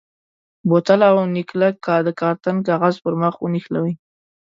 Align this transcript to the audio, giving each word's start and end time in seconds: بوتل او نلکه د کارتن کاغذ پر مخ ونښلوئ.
بوتل 0.67 0.99
او 1.09 1.17
نلکه 1.35 1.93
د 2.07 2.09
کارتن 2.21 2.55
کاغذ 2.69 2.95
پر 3.03 3.13
مخ 3.21 3.35
ونښلوئ. 3.39 3.93